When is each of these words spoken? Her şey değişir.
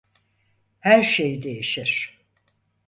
Her 0.79 1.03
şey 1.03 1.43
değişir. 1.43 2.21